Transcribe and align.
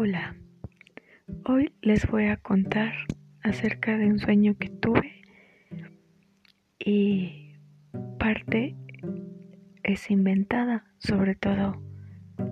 Hola, 0.00 0.36
hoy 1.44 1.72
les 1.82 2.08
voy 2.08 2.26
a 2.26 2.36
contar 2.36 2.92
acerca 3.42 3.98
de 3.98 4.06
un 4.06 4.20
sueño 4.20 4.56
que 4.56 4.68
tuve 4.68 5.22
y 6.78 7.56
parte 8.16 8.76
es 9.82 10.08
inventada, 10.12 10.84
sobre 10.98 11.34
todo 11.34 11.82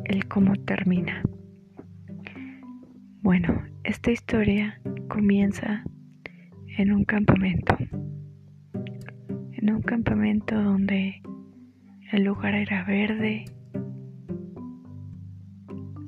el 0.06 0.26
cómo 0.26 0.56
termina. 0.56 1.22
Bueno, 3.22 3.64
esta 3.84 4.10
historia 4.10 4.80
comienza 5.08 5.84
en 6.78 6.90
un 6.90 7.04
campamento, 7.04 7.76
en 9.52 9.70
un 9.72 9.82
campamento 9.82 10.60
donde 10.60 11.22
el 12.10 12.24
lugar 12.24 12.56
era 12.56 12.82
verde, 12.82 13.44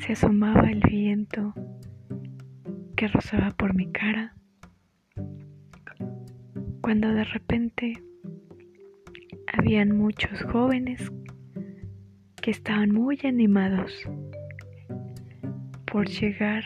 se 0.08 0.14
asomaba 0.14 0.70
el 0.70 0.80
viento 0.80 1.52
que 2.96 3.08
rozaba 3.08 3.50
por 3.50 3.74
mi 3.74 3.92
cara, 3.92 4.34
cuando 6.80 7.12
de 7.12 7.24
repente 7.24 7.92
habían 9.52 9.94
muchos 9.94 10.42
jóvenes 10.44 11.12
que 12.40 12.50
estaban 12.50 12.90
muy 12.90 13.18
animados 13.22 13.92
por 15.84 16.08
llegar 16.08 16.64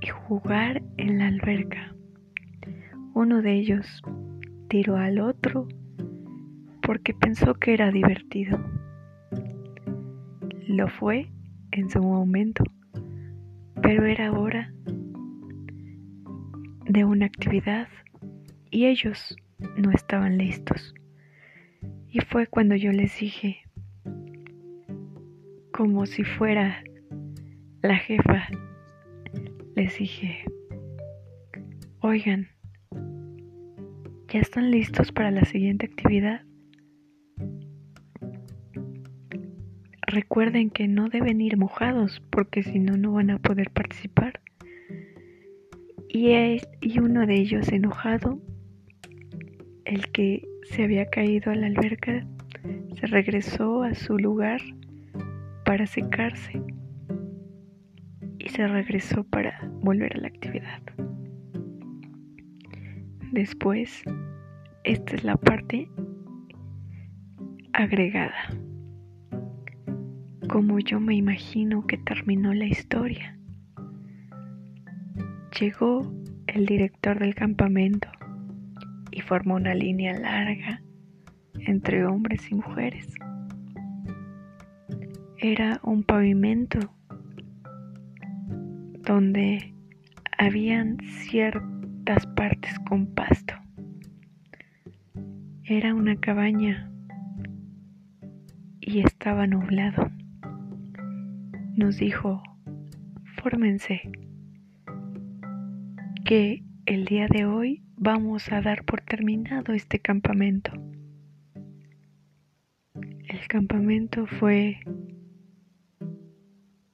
y 0.00 0.06
jugar 0.06 0.84
en 0.98 1.18
la 1.18 1.26
alberca. 1.26 1.96
Uno 3.14 3.42
de 3.42 3.54
ellos 3.54 4.02
tiró 4.68 4.96
al 4.96 5.18
otro 5.18 5.66
porque 6.80 7.12
pensó 7.12 7.54
que 7.54 7.74
era 7.74 7.90
divertido. 7.90 8.77
Lo 10.68 10.86
fue 10.86 11.30
en 11.72 11.88
su 11.88 11.98
momento, 12.02 12.62
pero 13.80 14.04
era 14.04 14.30
hora 14.32 14.70
de 16.84 17.06
una 17.06 17.24
actividad 17.24 17.88
y 18.70 18.84
ellos 18.84 19.34
no 19.78 19.90
estaban 19.92 20.36
listos. 20.36 20.92
Y 22.10 22.20
fue 22.20 22.48
cuando 22.48 22.76
yo 22.76 22.92
les 22.92 23.18
dije, 23.18 23.62
como 25.72 26.04
si 26.04 26.22
fuera 26.22 26.84
la 27.80 27.96
jefa, 27.96 28.48
les 29.74 29.98
dije, 29.98 30.44
oigan, 32.00 32.46
¿ya 34.28 34.40
están 34.40 34.70
listos 34.70 35.12
para 35.12 35.30
la 35.30 35.46
siguiente 35.46 35.86
actividad? 35.86 36.42
Recuerden 40.18 40.70
que 40.70 40.88
no 40.88 41.08
deben 41.08 41.40
ir 41.40 41.56
mojados 41.56 42.20
porque 42.30 42.64
si 42.64 42.80
no, 42.80 42.96
no 42.96 43.12
van 43.12 43.30
a 43.30 43.38
poder 43.38 43.70
participar. 43.70 44.40
Y, 46.08 46.58
uno 46.98 47.24
de 47.24 47.36
ellos 47.36 47.68
enojado, 47.68 48.40
el 49.84 50.10
que 50.10 50.44
se 50.64 50.82
había 50.82 51.08
caído 51.08 51.52
a 51.52 51.54
la 51.54 51.68
alberca, 51.68 52.26
se 52.98 53.06
regresó 53.06 53.84
a 53.84 53.94
su 53.94 54.18
lugar 54.18 54.60
para 55.64 55.86
secarse 55.86 56.64
y 58.40 58.48
se 58.48 58.66
regresó 58.66 59.22
para 59.22 59.70
volver 59.82 60.16
a 60.16 60.22
la 60.22 60.26
actividad. 60.26 60.82
Después, 63.30 64.02
esta 64.82 65.14
es 65.14 65.22
la 65.22 65.36
parte 65.36 65.88
agregada 67.72 68.34
como 70.48 70.78
yo 70.78 70.98
me 70.98 71.14
imagino 71.14 71.86
que 71.86 71.98
terminó 71.98 72.54
la 72.54 72.64
historia. 72.64 73.38
Llegó 75.60 76.10
el 76.46 76.64
director 76.64 77.18
del 77.18 77.34
campamento 77.34 78.08
y 79.10 79.20
formó 79.20 79.56
una 79.56 79.74
línea 79.74 80.18
larga 80.18 80.82
entre 81.60 82.06
hombres 82.06 82.50
y 82.50 82.54
mujeres. 82.54 83.14
Era 85.38 85.80
un 85.82 86.02
pavimento 86.02 86.78
donde 89.04 89.74
habían 90.38 90.98
ciertas 91.28 92.26
partes 92.28 92.78
con 92.88 93.06
pasto. 93.14 93.54
Era 95.64 95.94
una 95.94 96.16
cabaña 96.16 96.90
y 98.80 99.00
estaba 99.00 99.46
nublado 99.46 100.10
nos 101.78 101.96
dijo, 101.96 102.42
fórmense, 103.40 104.10
que 106.24 106.64
el 106.86 107.04
día 107.04 107.28
de 107.30 107.46
hoy 107.46 107.84
vamos 107.96 108.50
a 108.50 108.60
dar 108.60 108.84
por 108.84 109.00
terminado 109.00 109.72
este 109.72 110.00
campamento. 110.00 110.72
El 113.28 113.46
campamento 113.46 114.26
fue 114.26 114.80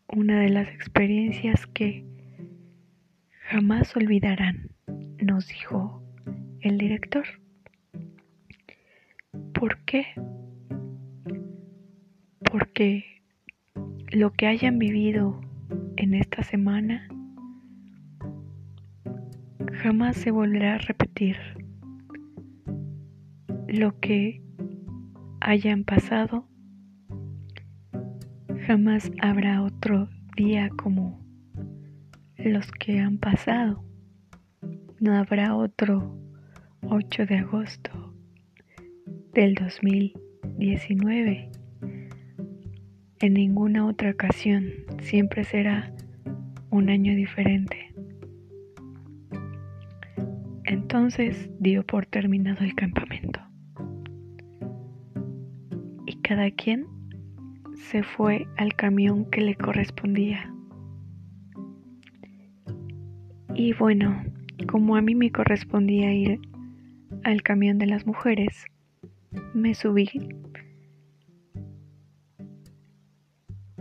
una 0.06 0.40
de 0.40 0.50
las 0.50 0.68
experiencias 0.68 1.66
que 1.66 2.04
jamás 3.40 3.96
olvidarán, 3.96 4.68
nos 5.18 5.48
dijo 5.48 6.02
el 6.60 6.76
director. 6.76 7.24
¿Por 9.54 9.78
qué? 9.86 10.04
Porque 12.52 13.13
lo 14.14 14.32
que 14.32 14.46
hayan 14.46 14.78
vivido 14.78 15.40
en 15.96 16.14
esta 16.14 16.44
semana 16.44 17.08
jamás 19.82 20.16
se 20.16 20.30
volverá 20.30 20.76
a 20.76 20.78
repetir. 20.78 21.36
Lo 23.66 23.98
que 23.98 24.40
hayan 25.40 25.82
pasado 25.82 26.46
jamás 28.68 29.10
habrá 29.20 29.62
otro 29.62 30.08
día 30.36 30.70
como 30.76 31.20
los 32.36 32.70
que 32.70 33.00
han 33.00 33.18
pasado. 33.18 33.84
No 35.00 35.16
habrá 35.16 35.56
otro 35.56 36.16
8 36.82 37.26
de 37.26 37.38
agosto 37.38 38.14
del 39.32 39.56
2019 39.56 41.50
en 43.24 43.32
ninguna 43.32 43.86
otra 43.86 44.10
ocasión, 44.10 44.66
siempre 45.00 45.44
será 45.44 45.90
un 46.68 46.90
año 46.90 47.14
diferente. 47.14 47.90
Entonces 50.64 51.48
dio 51.58 51.86
por 51.86 52.04
terminado 52.04 52.62
el 52.62 52.74
campamento. 52.74 53.40
Y 56.04 56.16
cada 56.16 56.50
quien 56.50 56.86
se 57.76 58.02
fue 58.02 58.46
al 58.58 58.74
camión 58.74 59.24
que 59.30 59.40
le 59.40 59.54
correspondía. 59.54 60.52
Y 63.54 63.72
bueno, 63.72 64.22
como 64.66 64.96
a 64.96 65.00
mí 65.00 65.14
me 65.14 65.32
correspondía 65.32 66.12
ir 66.12 66.40
al 67.22 67.40
camión 67.42 67.78
de 67.78 67.86
las 67.86 68.06
mujeres, 68.06 68.66
me 69.54 69.72
subí 69.74 70.10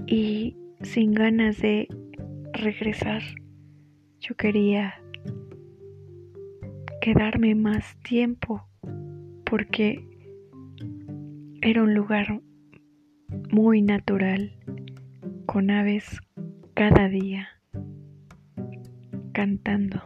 y 0.08 0.56
sin 0.82 1.14
ganas 1.14 1.62
de 1.62 1.88
regresar. 2.54 3.22
Yo 4.20 4.36
quería 4.36 4.96
quedarme 7.02 7.56
más 7.56 7.98
tiempo 8.04 8.66
porque 9.46 10.08
era 11.62 11.84
un 11.84 11.94
lugar 11.94 12.42
muy 13.52 13.82
natural 13.82 14.54
con 15.46 15.70
aves 15.70 16.20
cada 16.74 17.10
día 17.10 17.50
cantando. 19.34 20.02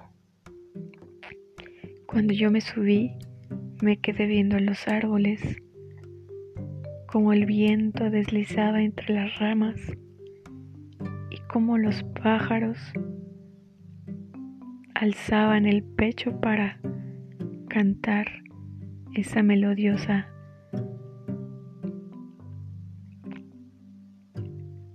Cuando 2.08 2.34
yo 2.34 2.50
me 2.50 2.62
subí, 2.62 3.12
me 3.82 3.98
quedé 3.98 4.26
viendo 4.26 4.60
los 4.60 4.88
árboles 4.88 5.58
como 7.08 7.34
el 7.34 7.46
viento 7.46 8.10
deslizaba 8.10 8.82
entre 8.82 9.14
las 9.14 9.40
ramas 9.40 9.76
y 11.32 11.40
como 11.52 11.78
los 11.78 12.04
pájaros 12.22 12.78
alzaban 14.94 15.66
el 15.66 15.84
pecho 15.84 16.40
para 16.42 16.80
cantar 17.70 18.28
esa 19.16 19.42
melodiosa 19.42 20.28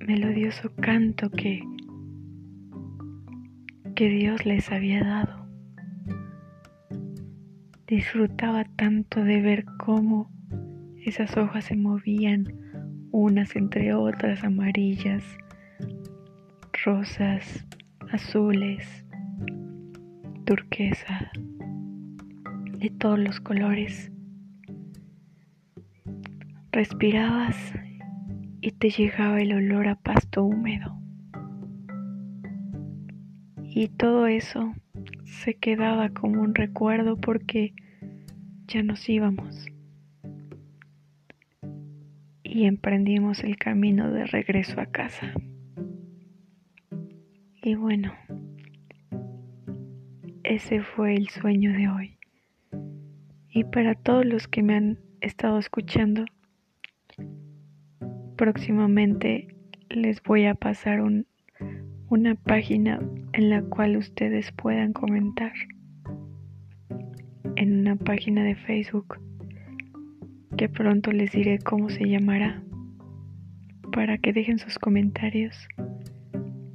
melodioso 0.00 0.72
canto 0.76 1.30
que 1.30 1.62
que 3.94 4.08
Dios 4.08 4.46
les 4.46 4.70
había 4.72 5.04
dado. 5.04 5.46
Disfrutaba 7.86 8.64
tanto 8.76 9.22
de 9.22 9.42
ver 9.42 9.64
cómo 9.78 10.30
esas 11.04 11.36
hojas 11.36 11.64
se 11.64 11.76
movían 11.76 12.44
unas 13.10 13.56
entre 13.56 13.94
otras 13.94 14.44
amarillas, 14.44 15.24
rosas, 16.84 17.66
azules, 18.10 19.04
turquesa, 20.44 21.30
de 22.78 22.90
todos 22.90 23.18
los 23.18 23.40
colores. 23.40 24.10
Respirabas 26.72 27.56
y 28.60 28.70
te 28.70 28.90
llegaba 28.90 29.40
el 29.40 29.52
olor 29.52 29.88
a 29.88 29.96
pasto 29.96 30.44
húmedo. 30.44 30.96
Y 33.64 33.88
todo 33.88 34.26
eso 34.26 34.72
se 35.24 35.54
quedaba 35.54 36.10
como 36.10 36.42
un 36.42 36.54
recuerdo 36.54 37.16
porque 37.16 37.74
ya 38.68 38.82
nos 38.82 39.08
íbamos. 39.08 39.71
Y 42.54 42.66
emprendimos 42.66 43.42
el 43.44 43.56
camino 43.56 44.10
de 44.10 44.26
regreso 44.26 44.78
a 44.78 44.84
casa. 44.84 45.32
Y 47.62 47.76
bueno, 47.76 48.12
ese 50.44 50.82
fue 50.82 51.14
el 51.14 51.30
sueño 51.30 51.72
de 51.72 51.88
hoy. 51.88 52.18
Y 53.48 53.64
para 53.64 53.94
todos 53.94 54.26
los 54.26 54.48
que 54.48 54.62
me 54.62 54.74
han 54.74 54.98
estado 55.22 55.58
escuchando, 55.58 56.26
próximamente 58.36 59.48
les 59.88 60.22
voy 60.22 60.44
a 60.44 60.54
pasar 60.54 61.00
una 61.00 62.34
página 62.34 63.00
en 63.32 63.48
la 63.48 63.62
cual 63.62 63.96
ustedes 63.96 64.52
puedan 64.52 64.92
comentar 64.92 65.54
en 67.56 67.80
una 67.80 67.96
página 67.96 68.44
de 68.44 68.56
Facebook 68.56 69.18
pronto 70.68 71.12
les 71.12 71.32
diré 71.32 71.58
cómo 71.58 71.88
se 71.88 72.08
llamará 72.08 72.62
para 73.92 74.18
que 74.18 74.32
dejen 74.32 74.58
sus 74.58 74.78
comentarios 74.78 75.68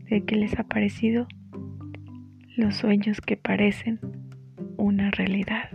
de 0.09 0.23
qué 0.23 0.35
les 0.35 0.57
ha 0.59 0.63
parecido 0.63 1.27
los 2.55 2.75
sueños 2.75 3.21
que 3.21 3.37
parecen 3.37 3.99
una 4.77 5.11
realidad. 5.11 5.69